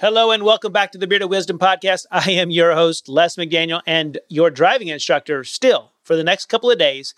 [0.00, 2.06] Hello and welcome back to the Bearded Wisdom Podcast.
[2.10, 6.70] I am your host, Les McDaniel, and your driving instructor still for the next couple
[6.70, 7.12] of days.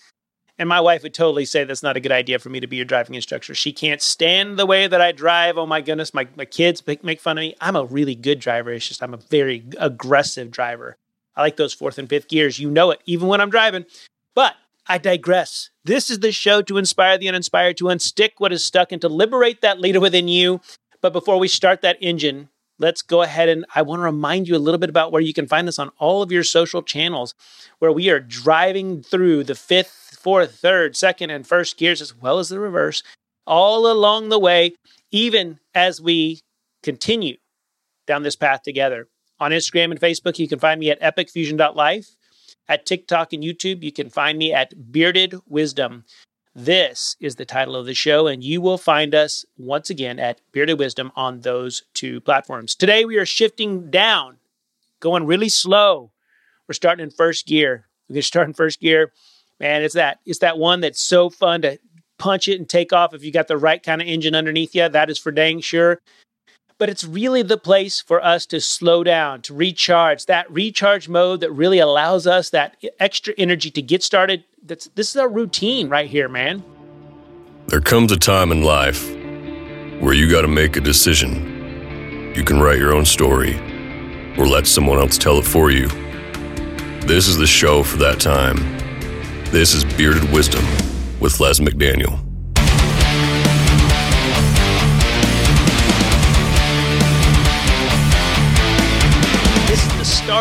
[0.58, 2.74] And my wife would totally say that's not a good idea for me to be
[2.74, 3.54] your driving instructor.
[3.54, 5.58] She can't stand the way that I drive.
[5.58, 7.54] Oh my goodness, my, my kids make, make fun of me.
[7.60, 8.73] I'm a really good driver.
[8.73, 10.96] It's just I'm a very aggressive driver.
[11.37, 12.59] I like those fourth and fifth gears.
[12.59, 13.85] You know it, even when I'm driving.
[14.35, 14.57] But
[14.89, 15.71] I digress.
[15.85, 19.09] This is the show to inspire the uninspired, to unstick what is stuck, and to
[19.09, 20.61] liberate that leader within you.
[21.01, 22.49] But before we start that engine,
[22.83, 25.32] let's go ahead and I want to remind you a little bit about where you
[25.32, 27.35] can find us on all of your social channels,
[27.79, 32.39] where we are driving through the fifth, fourth, third, second, and first gears, as well
[32.41, 33.03] as the reverse,
[33.47, 34.75] all along the way,
[35.12, 36.41] even as we
[36.83, 37.37] continue
[38.06, 39.06] down this path together.
[39.39, 42.09] On Instagram and Facebook, you can find me at epicfusion.life.
[42.69, 46.05] At TikTok and YouTube, you can find me at Bearded Wisdom.
[46.55, 50.42] This is the title of the show, and you will find us once again at
[50.52, 52.75] Bearded Wisdom on those two platforms.
[52.75, 54.36] Today, we are shifting down,
[55.00, 56.11] going really slow.
[56.69, 57.86] We're starting in first gear.
[58.06, 59.12] We're to start in first gear.
[59.61, 61.78] Man, it's that it's that one that's so fun to
[62.19, 64.87] punch it and take off if you got the right kind of engine underneath you.
[64.91, 66.03] That is for dang sure.
[66.78, 70.27] But it's really the place for us to slow down, to recharge.
[70.27, 75.11] That recharge mode that really allows us that extra energy to get started that's this
[75.11, 76.62] is our routine right here, man.
[77.67, 79.11] There comes a time in life
[80.00, 82.33] where you got to make a decision.
[82.34, 83.56] You can write your own story
[84.39, 85.89] or let someone else tell it for you.
[87.06, 88.56] This is the show for that time.
[89.50, 90.65] This is Bearded Wisdom
[91.20, 92.22] with Les McDaniel.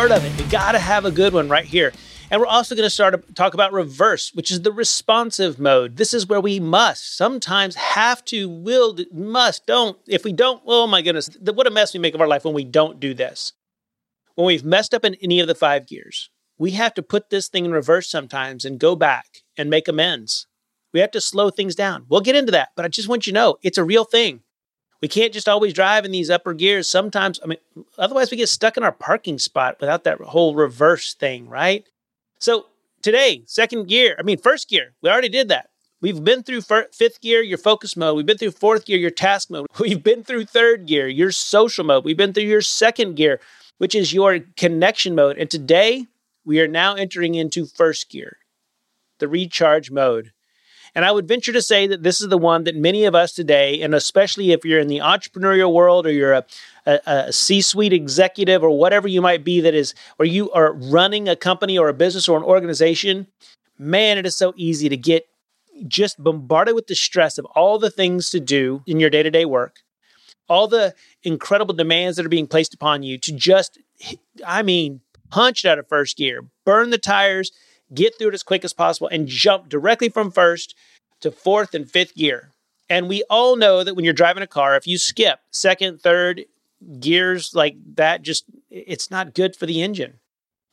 [0.02, 0.42] Start of it.
[0.42, 1.92] We got to have a good one right here.
[2.28, 5.96] And we're also going to start to talk about reverse, which is the responsive mode.
[5.96, 9.96] This is where we must, sometimes have to, will, must, don't.
[10.08, 12.52] If we don't, oh my goodness, what a mess we make of our life when
[12.52, 13.52] we don't do this.
[14.34, 17.46] When we've messed up in any of the five gears, we have to put this
[17.46, 20.48] thing in reverse sometimes and go back and make amends.
[20.92, 22.06] We have to slow things down.
[22.08, 24.40] We'll get into that, but I just want you to know it's a real thing.
[25.02, 26.88] We can't just always drive in these upper gears.
[26.88, 27.58] Sometimes, I mean,
[27.98, 31.84] otherwise we get stuck in our parking spot without that whole reverse thing, right?
[32.38, 32.66] So
[33.02, 35.70] today, second gear, I mean, first gear, we already did that.
[36.00, 38.16] We've been through fifth gear, your focus mode.
[38.16, 39.66] We've been through fourth gear, your task mode.
[39.78, 42.04] We've been through third gear, your social mode.
[42.04, 43.40] We've been through your second gear,
[43.78, 45.36] which is your connection mode.
[45.36, 46.06] And today,
[46.44, 48.38] we are now entering into first gear,
[49.18, 50.32] the recharge mode.
[50.94, 53.32] And I would venture to say that this is the one that many of us
[53.32, 56.44] today, and especially if you're in the entrepreneurial world or you're a,
[56.84, 61.28] a, a C-suite executive or whatever you might be that is, or you are running
[61.28, 63.26] a company or a business or an organization,
[63.78, 65.26] man, it is so easy to get
[65.88, 69.80] just bombarded with the stress of all the things to do in your day-to-day work,
[70.48, 73.78] all the incredible demands that are being placed upon you to just,
[74.46, 75.00] I mean,
[75.30, 77.50] punch it out of first gear, burn the tires,
[77.94, 80.74] get through it as quick as possible, and jump directly from first
[81.20, 82.50] to fourth and fifth gear.
[82.88, 86.44] And we all know that when you're driving a car, if you skip second, third,
[87.00, 90.14] gears like that just it's not good for the engine.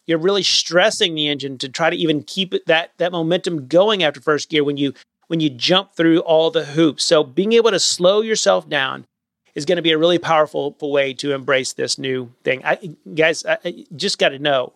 [0.08, 4.04] You're really stressing the engine to try to even keep it, that that momentum going
[4.04, 4.94] after first gear when you
[5.28, 7.06] when you jump through all the hoops.
[7.06, 9.06] So being able to slow yourself down
[9.54, 12.64] is going to be a really powerful way to embrace this new thing.
[12.66, 14.74] I, guys I, I just got to know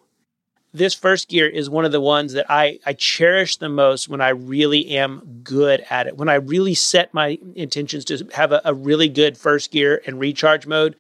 [0.73, 4.22] this first gear is one of the ones that I, I cherish the most when
[4.22, 6.17] I really am good at it.
[6.17, 10.19] When I really set my intentions to have a, a really good first gear and
[10.19, 10.95] recharge mode,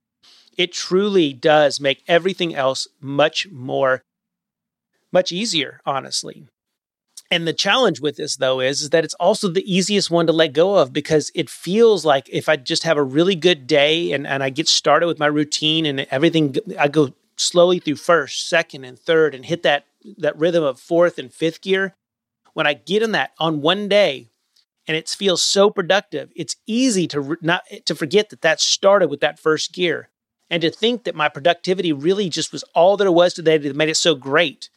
[0.57, 4.03] it truly does make everything else much more,
[5.11, 6.47] much easier, honestly.
[7.31, 10.33] And the challenge with this, though, is, is that it's also the easiest one to
[10.33, 14.11] let go of because it feels like if I just have a really good day
[14.11, 18.47] and, and I get started with my routine and everything, I go slowly through first,
[18.47, 19.85] second, and third and hit that,
[20.17, 21.95] that rhythm of fourth and fifth gear.
[22.53, 24.27] When I get in that on one day,
[24.87, 26.31] and it feels so productive.
[26.35, 30.09] It's easy to not to forget that that started with that first gear
[30.49, 33.89] and to think that my productivity really just was all there was today that made
[33.89, 34.69] it so great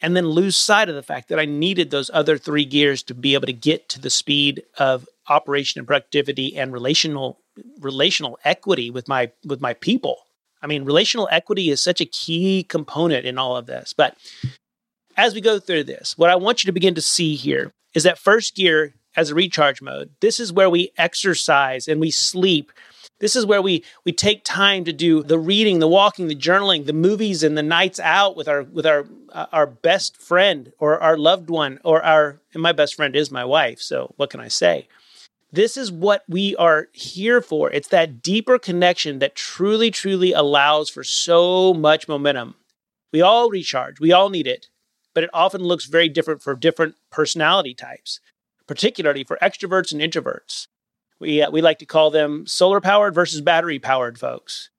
[0.00, 3.14] and then lose sight of the fact that I needed those other three gears to
[3.14, 7.38] be able to get to the speed of operation and productivity and relational
[7.78, 10.18] relational equity with my with my people.
[10.64, 13.92] I mean, relational equity is such a key component in all of this.
[13.92, 14.16] But
[15.16, 18.02] as we go through this, what I want you to begin to see here is
[18.02, 20.10] that first gear as a recharge mode.
[20.20, 22.72] This is where we exercise and we sleep
[23.20, 26.84] this is where we we take time to do the reading, the walking, the journaling,
[26.84, 31.00] the movies, and the nights out with our with our uh, our best friend or
[31.00, 32.40] our loved one or our.
[32.52, 33.80] And my best friend is my wife.
[33.80, 34.88] So what can I say?
[35.54, 37.70] This is what we are here for.
[37.70, 42.56] It's that deeper connection that truly, truly allows for so much momentum.
[43.12, 44.66] We all recharge, we all need it,
[45.14, 48.18] but it often looks very different for different personality types,
[48.66, 50.66] particularly for extroverts and introverts.
[51.20, 54.70] We, uh, we like to call them solar powered versus battery powered folks.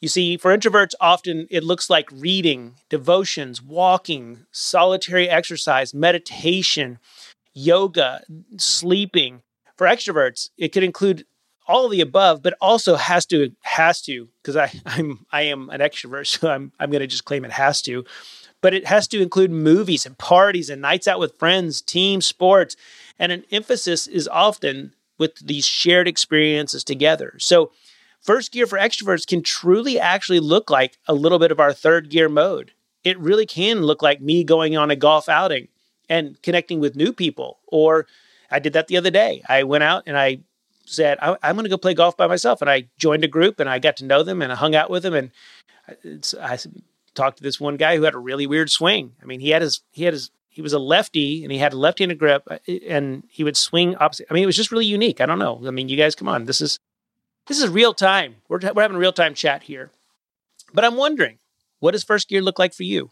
[0.00, 7.00] You see, for introverts, often it looks like reading, devotions, walking, solitary exercise, meditation,
[7.52, 8.22] yoga,
[8.56, 9.42] sleeping.
[9.76, 11.26] For extroverts, it could include
[11.68, 15.70] all of the above, but also has to has to because I I'm I am
[15.70, 18.04] an extrovert, so I'm I'm going to just claim it has to.
[18.62, 22.74] But it has to include movies and parties and nights out with friends, team sports,
[23.18, 27.34] and an emphasis is often with these shared experiences together.
[27.38, 27.70] So,
[28.20, 32.08] first gear for extroverts can truly actually look like a little bit of our third
[32.10, 32.72] gear mode.
[33.04, 35.68] It really can look like me going on a golf outing
[36.08, 37.58] and connecting with new people.
[37.68, 38.06] Or
[38.50, 39.42] I did that the other day.
[39.48, 40.40] I went out and I
[40.84, 42.60] said, I, am going to go play golf by myself.
[42.60, 44.90] And I joined a group and I got to know them and I hung out
[44.90, 45.14] with them.
[45.14, 45.30] And
[46.40, 46.58] I
[47.14, 49.12] talked to this one guy who had a really weird swing.
[49.22, 51.72] I mean, he had his, he had his, he was a lefty and he had
[51.72, 52.58] a left-handed grip uh,
[52.88, 54.26] and he would swing opposite.
[54.30, 55.20] I mean, it was just really unique.
[55.20, 55.62] I don't know.
[55.66, 56.44] I mean, you guys, come on.
[56.44, 56.78] This is,
[57.46, 58.36] this is real time.
[58.48, 59.90] We're, we're having a real time chat here.
[60.72, 61.38] But I'm wondering,
[61.78, 63.10] what does first gear look like for you?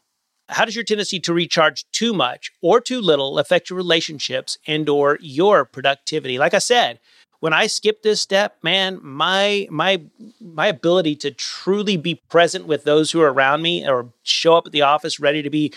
[0.48, 4.88] How does your tendency to recharge too much or too little affect your relationships and
[4.88, 6.38] or your productivity?
[6.38, 7.00] Like I said,
[7.40, 10.02] when I skip this step, man, my my
[10.40, 14.66] my ability to truly be present with those who are around me or show up
[14.66, 15.72] at the office ready to be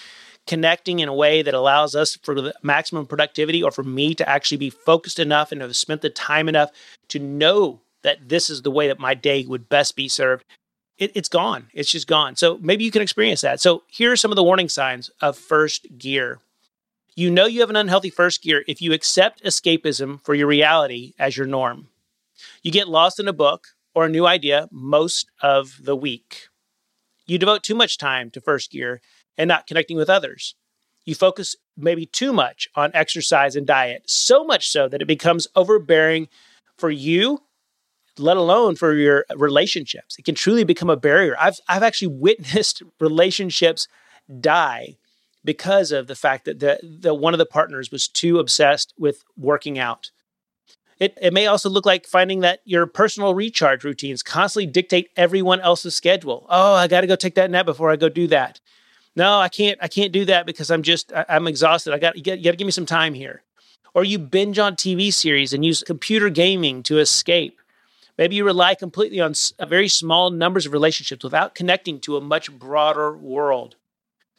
[0.47, 4.27] connecting in a way that allows us for the maximum productivity or for me to
[4.27, 6.71] actually be focused enough and have spent the time enough
[7.09, 10.45] to know that this is the way that my day would best be served
[10.97, 14.17] it, it's gone it's just gone so maybe you can experience that so here are
[14.17, 16.39] some of the warning signs of first gear
[17.17, 21.13] you know you have an unhealthy first gear if you accept escapism for your reality
[21.17, 21.87] as your norm.
[22.61, 26.49] You get lost in a book or a new idea most of the week.
[27.25, 29.01] You devote too much time to first gear
[29.35, 30.53] and not connecting with others.
[31.05, 35.47] You focus maybe too much on exercise and diet, so much so that it becomes
[35.55, 36.27] overbearing
[36.77, 37.41] for you,
[38.19, 40.17] let alone for your relationships.
[40.17, 41.35] It can truly become a barrier.
[41.39, 43.87] I've, I've actually witnessed relationships
[44.39, 44.97] die
[45.43, 49.23] because of the fact that the, the one of the partners was too obsessed with
[49.37, 50.11] working out.
[50.99, 55.61] It, it may also look like finding that your personal recharge routines constantly dictate everyone
[55.61, 56.45] else's schedule.
[56.49, 58.59] Oh, I got to go take that nap before I go do that.
[59.15, 59.79] No, I can't.
[59.81, 61.93] I can't do that because I'm just I, am exhausted.
[61.93, 63.41] I got you got, to give me some time here.
[63.95, 67.59] Or you binge on TV series and use computer gaming to escape.
[68.17, 69.33] Maybe you rely completely on
[69.67, 73.75] very small numbers of relationships without connecting to a much broader world.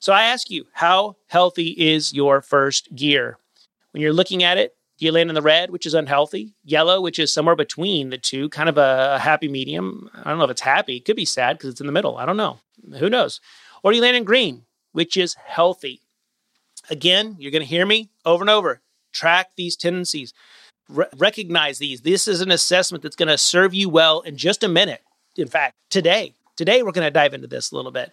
[0.01, 3.39] So I ask you, how healthy is your first gear?
[3.93, 6.55] When you're looking at it, do you land in the red, which is unhealthy?
[6.65, 10.11] Yellow, which is somewhere between the two, kind of a happy medium.
[10.13, 10.97] I don't know if it's happy.
[10.97, 12.17] It could be sad because it's in the middle.
[12.17, 12.59] I don't know.
[12.99, 13.41] Who knows?
[13.83, 16.01] Or do you land in green, which is healthy?
[16.91, 18.81] Again, you're going to hear me over and over.
[19.13, 20.33] Track these tendencies,
[20.89, 22.01] Re- recognize these.
[22.01, 25.03] This is an assessment that's going to serve you well in just a minute.
[25.37, 28.13] In fact, today, today we're going to dive into this a little bit.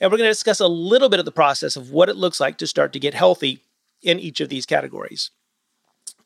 [0.00, 2.40] And we're going to discuss a little bit of the process of what it looks
[2.40, 3.62] like to start to get healthy
[4.02, 5.30] in each of these categories.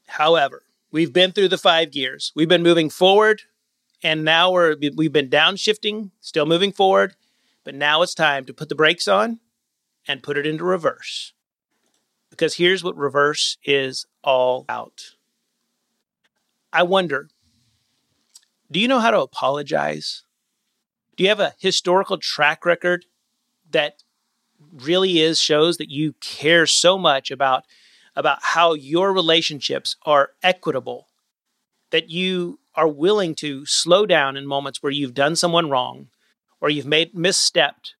[0.06, 2.32] However, we've been through the five gears.
[2.34, 3.42] We've been moving forward,
[4.02, 7.14] and now we're we've been downshifting, still moving forward,
[7.64, 9.38] but now it's time to put the brakes on
[10.08, 11.32] and put it into reverse.
[12.28, 15.14] Because here's what reverse is all about.
[16.72, 17.28] I wonder,
[18.70, 20.22] do you know how to apologize?
[21.16, 23.06] Do you have a historical track record
[23.70, 24.02] that
[24.72, 27.64] really is shows that you care so much about
[28.16, 31.06] about how your relationships are equitable
[31.90, 36.08] that you are willing to slow down in moments where you've done someone wrong
[36.60, 37.94] or you've made misstepped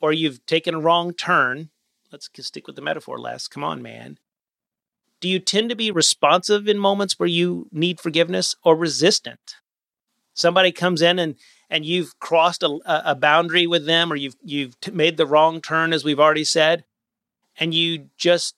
[0.00, 1.70] or you've taken a wrong turn?
[2.12, 4.18] Let's stick with the metaphor less come on man
[5.20, 9.56] do you tend to be responsive in moments where you need forgiveness or resistant?
[10.34, 11.36] Somebody comes in and
[11.68, 15.92] and you've crossed a, a boundary with them or you've you've made the wrong turn
[15.92, 16.84] as we've already said
[17.58, 18.54] and you just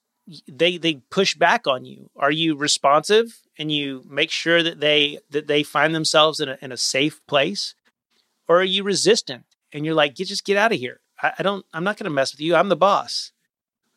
[0.47, 2.11] they they push back on you.
[2.17, 6.59] Are you responsive and you make sure that they that they find themselves in a,
[6.61, 7.75] in a safe place?
[8.49, 11.01] Or are you resistant and you're like just get out of here.
[11.23, 12.55] I, I don't i'm not going to mess with you.
[12.55, 13.33] I'm the boss.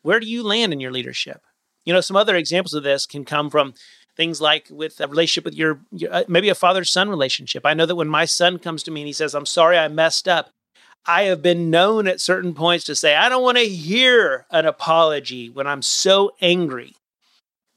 [0.02, 1.42] Where do you land in your leadership
[1.84, 3.74] you know some other examples of this can come from
[4.16, 7.64] things like with a relationship with your, your uh, maybe a father son relationship.
[7.64, 9.88] I know that when my son comes to me and he says, I'm sorry I
[9.88, 10.50] messed up,
[11.06, 14.66] I have been known at certain points to say, I don't want to hear an
[14.66, 16.94] apology when I'm so angry.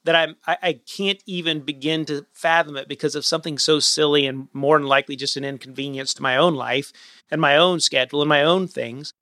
[0.03, 4.27] that I'm I, I can't even begin to fathom it because of something so silly
[4.27, 6.93] and more than likely just an inconvenience to my own life
[7.31, 9.13] and my own schedule and my own things.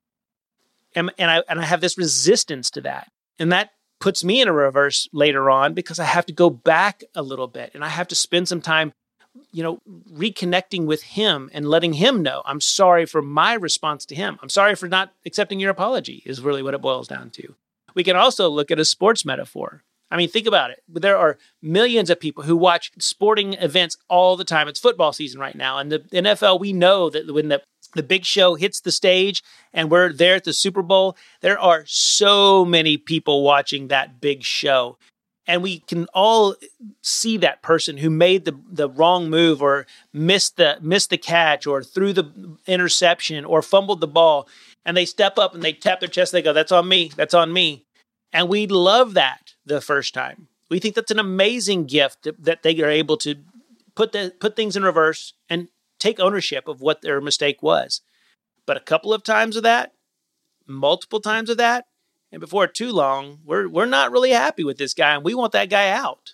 [0.96, 3.12] And, and I and I have this resistance to that.
[3.40, 3.70] And that
[4.04, 7.48] puts me in a reverse later on because I have to go back a little
[7.48, 8.92] bit and I have to spend some time,
[9.54, 9.80] you know,
[10.12, 14.38] reconnecting with him and letting him know I'm sorry for my response to him.
[14.42, 17.56] I'm sorry for not accepting your apology, is really what it boils down to.
[17.96, 19.86] We can also look at a sports metaphor.
[20.12, 20.84] I mean, think about it.
[20.90, 24.68] There are millions of people who watch sporting events all the time.
[24.68, 25.78] It's football season right now.
[25.78, 27.62] And the NFL, we know that when the,
[27.96, 31.84] the big show hits the stage and we're there at the Super Bowl, there are
[31.86, 34.98] so many people watching that big show.
[35.46, 36.56] And we can all
[37.02, 41.68] see that person who made the, the wrong move or missed the missed the catch
[41.68, 44.48] or threw the interception or fumbled the ball.
[44.86, 46.32] And they step up and they tap their chest.
[46.32, 47.12] They go, That's on me.
[47.16, 47.86] That's on me.
[48.32, 50.48] And we love that the first time.
[50.70, 53.36] We think that's an amazing gift that they are able to
[53.96, 55.68] put the, put things in reverse and
[56.00, 58.02] take ownership of what their mistake was.
[58.66, 59.94] But a couple of times of that,
[60.68, 61.86] multiple times of that,
[62.32, 65.52] and before too long, we're we're not really happy with this guy and we want
[65.52, 66.34] that guy out.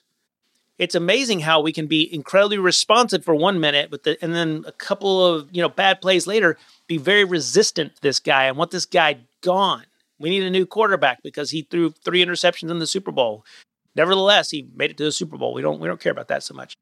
[0.77, 4.63] It's amazing how we can be incredibly responsive for one minute, but the, and then
[4.65, 8.55] a couple of you know bad plays later, be very resistant to this guy and
[8.57, 9.83] want this guy gone.
[10.19, 13.45] We need a new quarterback because he threw three interceptions in the Super Bowl.
[13.95, 15.53] Nevertheless, he made it to the Super Bowl.
[15.53, 16.75] We don't we don't care about that so much.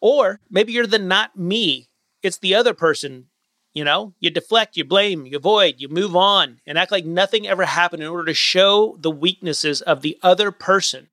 [0.00, 1.88] Or maybe you're the not me.
[2.22, 3.26] It's the other person.
[3.72, 7.46] You know, you deflect, you blame, you avoid, you move on, and act like nothing
[7.46, 11.08] ever happened in order to show the weaknesses of the other person.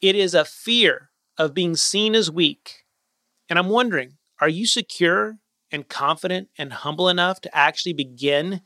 [0.00, 2.84] It is a fear of being seen as weak.
[3.50, 5.36] And I'm wondering, are you secure
[5.70, 8.62] and confident and humble enough to actually begin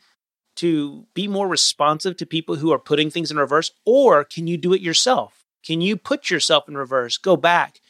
[0.56, 3.72] to be more responsive to people who are putting things in reverse?
[3.84, 5.44] Or can you do it yourself?
[5.64, 7.80] Can you put yourself in reverse, go back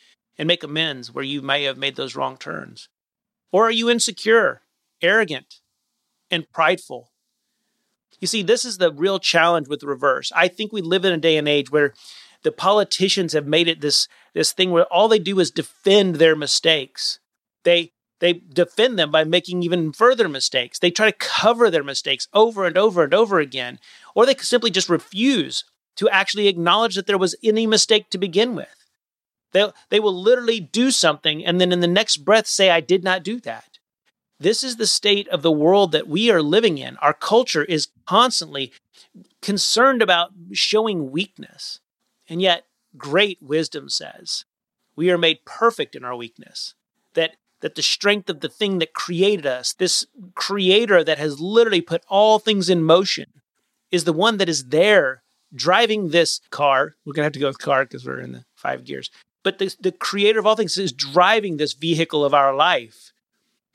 [0.40, 2.88] and make amends where you may have made those wrong turns?
[3.52, 4.62] Or are you insecure,
[5.02, 5.60] arrogant,
[6.30, 7.10] and prideful?
[8.20, 10.32] You see, this is the real challenge with reverse.
[10.34, 11.92] I think we live in a day and age where
[12.42, 16.34] the politicians have made it this this thing where all they do is defend their
[16.34, 17.18] mistakes.
[17.64, 20.78] They they defend them by making even further mistakes.
[20.78, 23.78] They try to cover their mistakes over and over and over again,
[24.14, 25.64] or they simply just refuse
[25.96, 28.79] to actually acknowledge that there was any mistake to begin with.
[29.52, 33.02] They, they will literally do something and then in the next breath say, I did
[33.02, 33.78] not do that.
[34.38, 36.96] This is the state of the world that we are living in.
[36.98, 38.72] Our culture is constantly
[39.42, 41.80] concerned about showing weakness.
[42.28, 42.64] And yet,
[42.96, 44.44] great wisdom says
[44.96, 46.74] we are made perfect in our weakness,
[47.14, 51.82] that that the strength of the thing that created us, this creator that has literally
[51.82, 53.26] put all things in motion,
[53.90, 55.22] is the one that is there
[55.54, 56.94] driving this car.
[57.04, 59.10] We're going to have to go with car because we're in the five gears.
[59.42, 63.12] But the, the creator of all things is driving this vehicle of our life.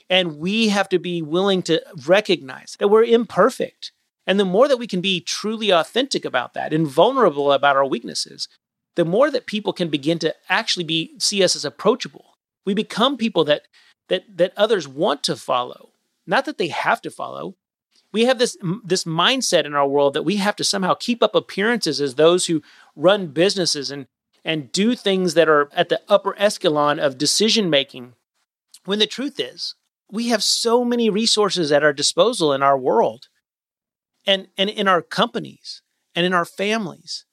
[0.10, 3.92] And we have to be willing to recognize that we're imperfect.
[4.28, 7.86] And the more that we can be truly authentic about that and vulnerable about our
[7.86, 8.48] weaknesses,
[8.96, 13.16] the more that people can begin to actually be see us as approachable we become
[13.16, 13.68] people that
[14.10, 15.92] that that others want to follow,
[16.28, 17.56] not that they have to follow.
[18.12, 21.36] We have this this mindset in our world that we have to somehow keep up
[21.36, 22.62] appearances as those who
[22.96, 24.08] run businesses and
[24.46, 28.14] and do things that are at the upper echelon of decision making.
[28.86, 29.74] When the truth is,
[30.10, 33.28] we have so many resources at our disposal in our world
[34.26, 35.82] and, and in our companies
[36.14, 37.26] and in our families.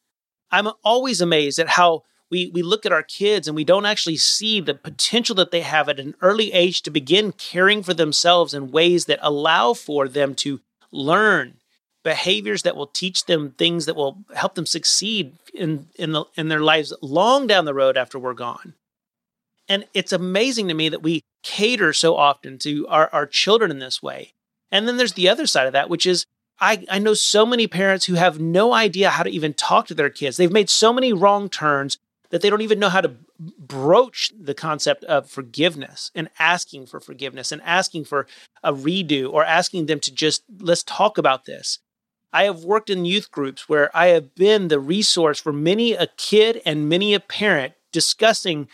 [0.50, 4.16] I'm always amazed at how we we look at our kids and we don't actually
[4.16, 8.54] see the potential that they have at an early age to begin caring for themselves
[8.54, 11.58] in ways that allow for them to learn
[12.02, 16.48] behaviors that will teach them things that will help them succeed in in, the, in
[16.48, 18.74] their lives long down the road after we're gone.
[19.68, 23.78] And it's amazing to me that we cater so often to our, our children in
[23.78, 24.32] this way.
[24.70, 26.26] And then there's the other side of that, which is
[26.60, 29.94] I, I know so many parents who have no idea how to even talk to
[29.94, 30.36] their kids.
[30.36, 31.98] They've made so many wrong turns
[32.30, 33.12] that they don't even know how to
[33.58, 38.26] broach the concept of forgiveness and asking for forgiveness and asking for
[38.62, 41.78] a redo or asking them to just let's talk about this.
[42.32, 46.06] I have worked in youth groups where I have been the resource for many a
[46.16, 48.68] kid and many a parent discussing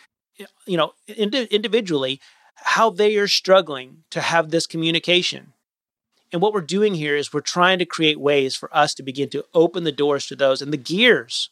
[0.66, 2.20] you know ind- individually
[2.54, 5.52] how they are struggling to have this communication.
[6.32, 9.30] And what we're doing here is we're trying to create ways for us to begin
[9.30, 11.50] to open the doors to those and the gears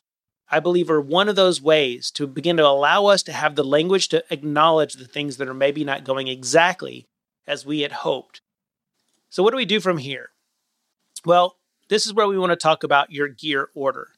[0.49, 3.65] I believe, are one of those ways to begin to allow us to have the
[3.65, 7.07] language to acknowledge the things that are maybe not going exactly
[7.47, 8.41] as we had hoped.
[9.29, 10.31] So, what do we do from here?
[11.25, 11.57] Well,
[11.89, 14.09] this is where we want to talk about your gear order.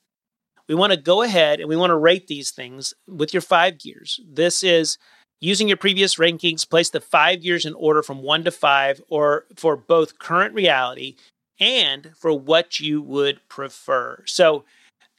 [0.68, 3.78] we want to go ahead and we want to rate these things with your five
[3.78, 4.20] gears.
[4.26, 4.98] This is
[5.40, 9.46] using your previous rankings, place the five gears in order from one to five, or
[9.56, 11.16] for both current reality
[11.60, 14.22] and for what you would prefer.
[14.26, 14.64] So,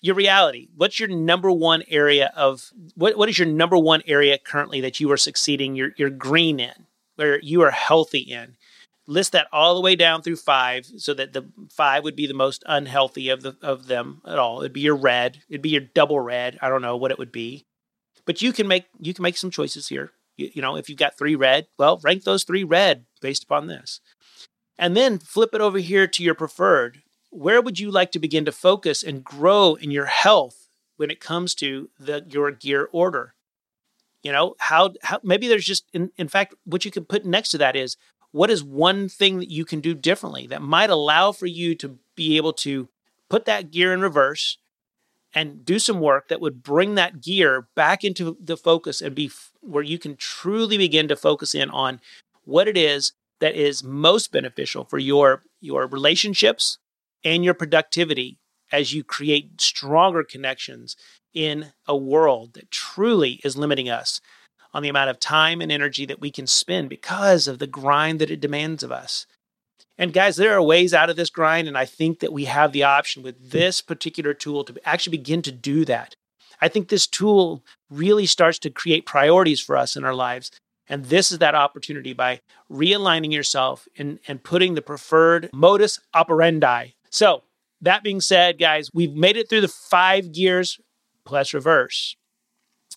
[0.02, 4.38] your reality, what's your number one area of what, what is your number one area
[4.38, 6.86] currently that you are succeeding, you're, you're green in,
[7.18, 8.56] where you are healthy in?
[9.10, 12.34] List that all the way down through five so that the five would be the
[12.34, 14.62] most unhealthy of the of them at all.
[14.62, 15.42] It'd be your red.
[15.50, 16.58] It'd be your double red.
[16.62, 17.66] I don't know what it would be.
[18.26, 20.12] But you can make you can make some choices here.
[20.38, 23.68] You, you know if you've got three red well rank those three red based upon
[23.68, 24.00] this.
[24.78, 27.02] And then flip it over here to your preferred.
[27.32, 31.20] Where would you like to begin to focus and grow in your health when it
[31.20, 33.34] comes to the your gear order?
[34.24, 37.50] You know how, how maybe there's just in, in fact what you can put next
[37.50, 37.98] to that is
[38.32, 41.98] what is one thing that you can do differently that might allow for you to
[42.16, 42.90] be able to
[43.30, 44.58] put that gear in reverse
[45.34, 49.28] and do some work that would bring that gear back into the focus and be
[49.28, 52.00] f- where you can truly begin to focus in on
[52.46, 56.78] what it is that is most beneficial for your your relationships
[57.24, 58.40] and your productivity
[58.72, 60.96] as you create stronger connections
[61.34, 64.20] in a world that truly is limiting us
[64.74, 68.20] on the amount of time and energy that we can spend because of the grind
[68.20, 69.26] that it demands of us.
[69.98, 72.72] And guys, there are ways out of this grind, and I think that we have
[72.72, 76.16] the option with this particular tool to actually begin to do that.
[76.62, 80.52] I think this tool really starts to create priorities for us in our lives.
[80.88, 86.92] And this is that opportunity by realigning yourself and, and putting the preferred modus operandi.
[87.10, 87.44] So,
[87.82, 90.80] that being said, guys, we've made it through the five gears
[91.26, 92.16] plus reverse.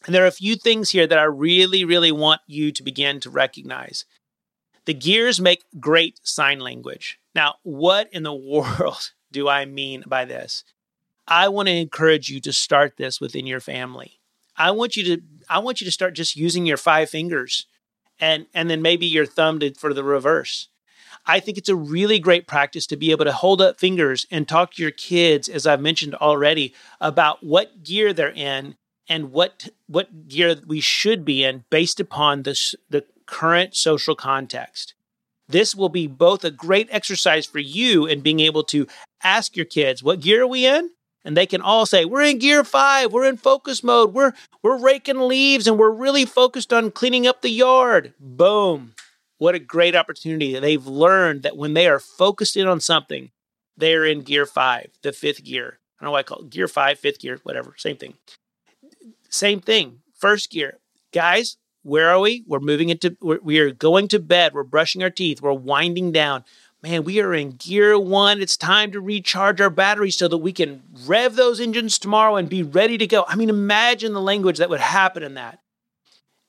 [0.06, 3.21] And there are a few things here that I really, really want you to begin
[3.21, 4.04] to recognize.
[4.85, 7.21] The gears make great sign language.
[7.35, 10.64] Now, what in the world do I mean by this?
[11.26, 14.18] I want to encourage you to start this within your family.
[14.56, 17.66] I want you to I want you to start just using your five fingers
[18.21, 20.68] and and then maybe your thumb to, for the reverse.
[21.25, 24.49] I think it's a really great practice to be able to hold up fingers and
[24.49, 28.76] talk to your kids as I've mentioned already about what gear they're in
[29.08, 34.94] and what what gear we should be in based upon the the current social context.
[35.48, 38.86] This will be both a great exercise for you in being able to
[39.22, 40.90] ask your kids, what gear are we in?
[41.24, 44.78] And they can all say, we're in gear five, we're in focus mode, we're we're
[44.78, 48.14] raking leaves and we're really focused on cleaning up the yard.
[48.18, 48.94] Boom.
[49.38, 50.58] What a great opportunity.
[50.58, 53.30] They've learned that when they are focused in on something,
[53.76, 55.78] they are in gear five, the fifth gear.
[55.98, 58.14] I don't know why I call it gear five, fifth gear, whatever, same thing.
[59.33, 60.01] Same thing.
[60.14, 60.79] First gear.
[61.12, 62.45] Guys, where are we?
[62.47, 64.53] We're moving into, we're, we are going to bed.
[64.55, 65.40] We're brushing our teeth.
[65.42, 66.45] We're winding down.
[66.83, 68.42] Man, we are in gear one.
[68.42, 72.49] It's time to recharge our batteries so that we can rev those engines tomorrow and
[72.49, 73.25] be ready to go.
[73.27, 75.61] I mean, imagine the language that would happen in that.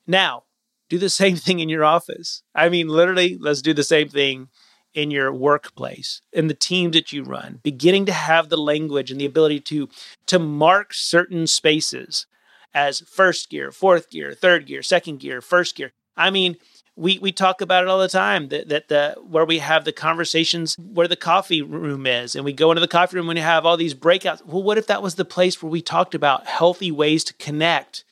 [0.05, 0.43] Now,
[0.89, 2.43] do the same thing in your office.
[2.53, 4.49] I mean, literally, let's do the same thing
[4.93, 9.19] in your workplace in the teams that you run beginning to have the language and
[9.19, 9.89] the ability to
[10.27, 12.27] to mark certain spaces
[12.73, 15.91] as first gear, fourth gear, third gear, second gear, first gear.
[16.15, 16.57] I mean,
[16.95, 19.91] we we talk about it all the time that that the where we have the
[19.91, 23.41] conversations where the coffee room is and we go into the coffee room and we
[23.41, 24.45] have all these breakouts.
[24.45, 28.03] Well what if that was the place where we talked about healthy ways to connect?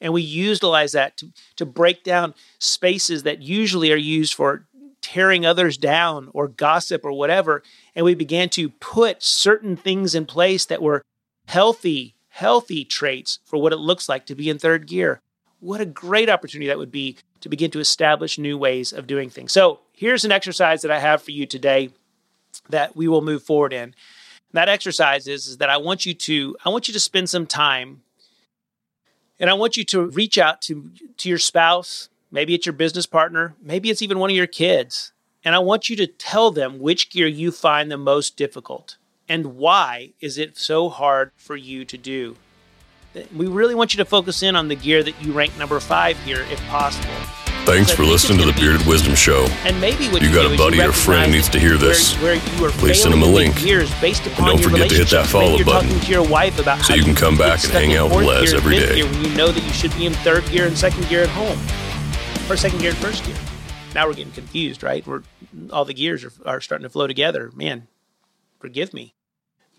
[0.00, 4.66] And we utilize that to, to break down spaces that usually are used for
[5.02, 7.62] tearing others down or gossip or whatever.
[7.94, 11.02] And we began to put certain things in place that were
[11.46, 15.20] healthy healthy traits for what it looks like to be in third gear.
[15.60, 19.28] What a great opportunity that would be to begin to establish new ways of doing
[19.28, 19.52] things.
[19.52, 21.90] So, here's an exercise that I have for you today
[22.70, 23.82] that we will move forward in.
[23.82, 23.94] And
[24.54, 27.46] that exercise is, is that I want you to I want you to spend some
[27.46, 28.02] time
[29.38, 33.06] and I want you to reach out to to your spouse, maybe it's your business
[33.06, 35.12] partner, maybe it's even one of your kids,
[35.44, 38.96] and I want you to tell them which gear you find the most difficult.
[39.30, 42.34] And why is it so hard for you to do?
[43.32, 46.18] We really want you to focus in on the gear that you rank number five
[46.24, 47.14] here, if possible.
[47.64, 49.46] Thanks for listening to the Bearded Wisdom Show.
[49.64, 52.14] And maybe what you, you got a buddy or friend needs to hear this.
[52.14, 53.54] Where, where you are Please send them a link.
[54.00, 56.00] Based upon and don't forget to hit that follow button.
[56.00, 58.80] To your wife about so you can come back and hang out with Les every
[58.80, 59.04] day.
[59.04, 61.58] when you know that you should be in third gear and second gear at home,
[62.50, 63.36] or second gear and first gear.
[63.94, 65.06] Now we're getting confused, right?
[65.06, 65.22] We're
[65.70, 67.52] all the gears are, are starting to flow together.
[67.54, 67.86] Man,
[68.58, 69.14] forgive me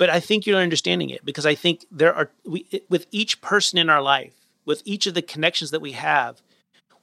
[0.01, 3.77] but I think you're understanding it because I think there are we with each person
[3.77, 4.33] in our life,
[4.65, 6.41] with each of the connections that we have,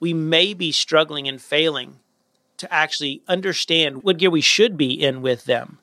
[0.01, 2.01] we may be struggling and failing
[2.57, 5.79] to actually understand what gear we should be in with them.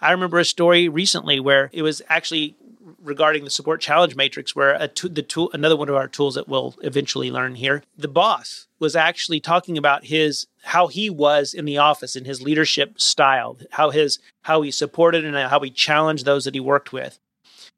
[0.00, 2.56] I remember a story recently where it was actually
[3.02, 6.34] regarding the support challenge matrix, where a t- the tool, another one of our tools
[6.34, 11.54] that we'll eventually learn here, the boss was actually talking about his how he was
[11.54, 15.70] in the office and his leadership style, how his how he supported and how he
[15.70, 17.18] challenged those that he worked with.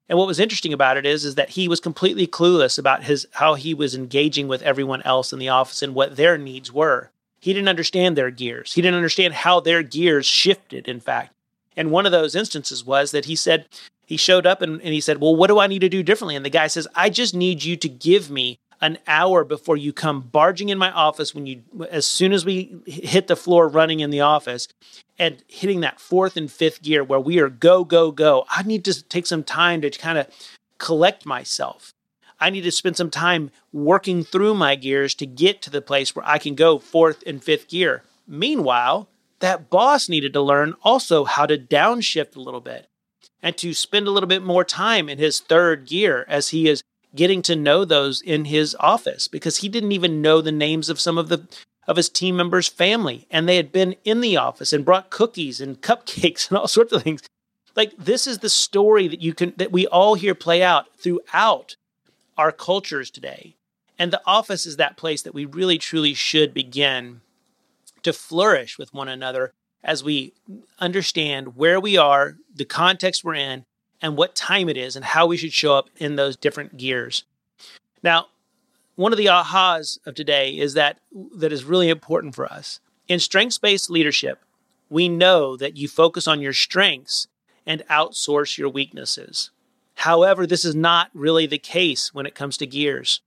[0.09, 3.27] And what was interesting about it is, is that he was completely clueless about his
[3.33, 7.11] how he was engaging with everyone else in the office and what their needs were.
[7.41, 8.75] He didn't understand their gears.
[8.75, 11.33] He didn't understand how their gears shifted, in fact.
[11.77, 13.67] And one of those instances was that he said,
[14.11, 16.35] he showed up and, and he said, Well, what do I need to do differently?
[16.35, 19.93] And the guy says, I just need you to give me an hour before you
[19.93, 24.01] come barging in my office when you as soon as we hit the floor running
[24.01, 24.67] in the office
[25.17, 28.45] and hitting that fourth and fifth gear where we are go go go.
[28.51, 30.27] I need to take some time to kind of
[30.79, 31.95] collect myself.
[32.41, 36.17] I need to spend some time working through my gears to get to the place
[36.17, 38.03] where i can go fourth and fifth gear.
[38.27, 42.90] Meanwhile that boss needed to learn also how to downshift a little bit
[43.43, 46.83] and to spend a little bit more time in his third gear as he is
[47.15, 51.01] getting to know those in his office because he didn't even know the names of
[51.01, 51.47] some of the
[51.89, 55.61] of his team members' family and they had been in the office and brought cookies
[55.61, 57.23] and cupcakes and all sorts of things.
[57.75, 61.77] Like this is the story that you can that we all hear play out throughout
[62.37, 63.57] our cultures today.
[63.99, 67.21] And the office is that place that we really truly should begin
[68.03, 70.33] to flourish with one another as we
[70.79, 73.65] understand where we are, the context we're in,
[74.03, 77.25] and what time it is and how we should show up in those different gears.
[78.03, 78.27] Now,
[78.97, 80.99] one of the ahas of today is that
[81.35, 82.81] that is really important for us.
[83.09, 84.41] In strengths-based leadership,
[84.89, 87.29] we know that you focus on your strengths
[87.67, 89.51] and outsource your weaknesses.
[89.97, 93.21] However, this is not really the case when it comes to gears.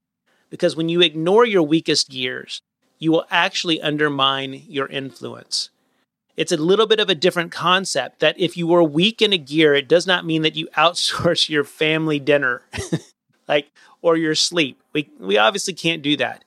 [0.50, 2.62] Because when you ignore your weakest gears,
[2.98, 5.70] you will actually undermine your influence.
[6.36, 9.38] It's a little bit of a different concept that if you were weak in a
[9.38, 12.62] gear, it does not mean that you outsource your family dinner,
[13.48, 13.70] like
[14.02, 14.80] or your sleep.
[14.92, 16.44] We we obviously can't do that.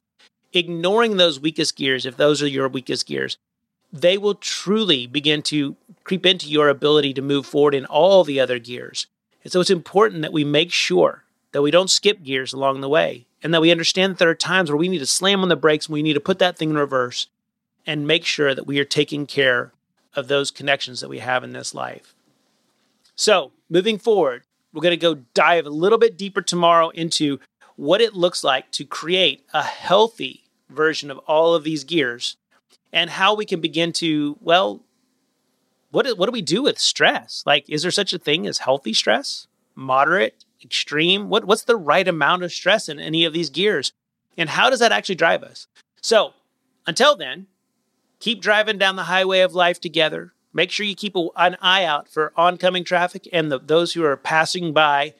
[0.54, 3.38] Ignoring those weakest gears, if those are your weakest gears,
[3.92, 8.40] they will truly begin to creep into your ability to move forward in all the
[8.40, 9.08] other gears.
[9.44, 12.90] And so it's important that we make sure that we don't skip gears along the
[12.90, 15.50] way and that we understand that there are times where we need to slam on
[15.50, 17.28] the brakes and we need to put that thing in reverse
[17.86, 19.72] and make sure that we are taking care
[20.16, 22.14] of those connections that we have in this life.
[23.16, 24.44] So, moving forward,
[24.74, 27.40] we're going to go dive a little bit deeper tomorrow into
[27.76, 32.38] what it looks like to create a healthy version of all of these gears
[32.92, 34.84] and how we can begin to, well,
[35.92, 37.44] what, what do we do with stress?
[37.46, 41.30] Like, is there such a thing as healthy stress, moderate, extreme?
[41.30, 43.94] What, what's the right amount of stress in any of these gears?
[44.38, 45.68] And how does that actually drive us?
[46.02, 46.34] So,
[46.86, 47.48] until then,
[48.20, 50.34] keep driving down the highway of life together.
[50.54, 54.04] Make sure you keep a, an eye out for oncoming traffic and the, those who
[54.04, 55.14] are passing by.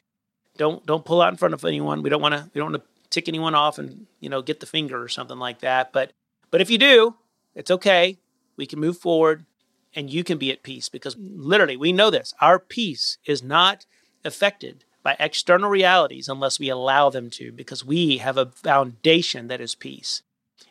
[0.56, 2.02] Don't don't pull out in front of anyone.
[2.02, 4.60] We don't want to we don't want to tick anyone off and you know get
[4.60, 5.92] the finger or something like that.
[5.92, 6.12] But
[6.50, 7.14] but if you do,
[7.54, 8.18] it's okay.
[8.56, 9.44] We can move forward
[9.94, 12.34] and you can be at peace because literally we know this.
[12.40, 13.86] Our peace is not
[14.24, 19.60] affected by external realities unless we allow them to because we have a foundation that
[19.60, 20.22] is peace.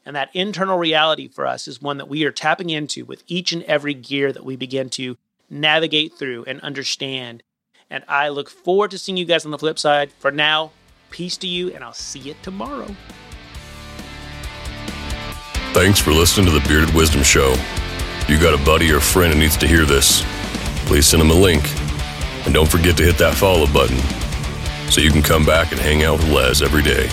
[0.07, 3.51] And that internal reality for us is one that we are tapping into with each
[3.51, 5.17] and every gear that we begin to
[5.49, 7.43] navigate through and understand.
[7.89, 10.13] And I look forward to seeing you guys on the flip side.
[10.13, 10.71] For now,
[11.09, 12.87] peace to you, and I'll see you tomorrow.
[15.73, 17.53] Thanks for listening to the Bearded Wisdom Show.
[18.29, 20.23] You got a buddy or friend who needs to hear this?
[20.85, 21.65] Please send them a link.
[22.45, 23.97] And don't forget to hit that follow button
[24.89, 27.09] so you can come back and hang out with Les every day.